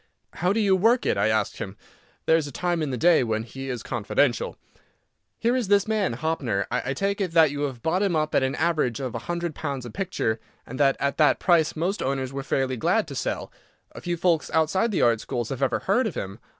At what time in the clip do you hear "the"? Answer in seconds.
2.89-2.97, 14.89-15.03